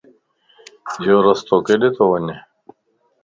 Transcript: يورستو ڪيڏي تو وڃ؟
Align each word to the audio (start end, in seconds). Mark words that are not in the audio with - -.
يورستو 1.05 1.55
ڪيڏي 1.67 1.89
تو 1.95 2.03
وڃ؟ 2.11 2.25